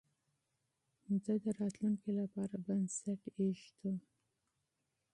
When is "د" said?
1.43-1.45